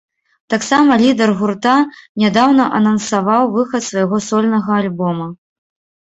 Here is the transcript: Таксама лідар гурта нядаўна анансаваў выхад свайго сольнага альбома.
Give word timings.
Таксама 0.51 0.91
лідар 1.01 1.33
гурта 1.41 1.73
нядаўна 2.23 2.65
анансаваў 2.77 3.43
выхад 3.57 3.81
свайго 3.89 4.17
сольнага 4.29 4.71
альбома. 4.85 5.27